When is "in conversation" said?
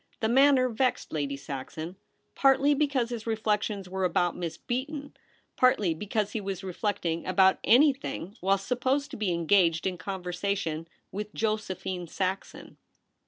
9.85-10.87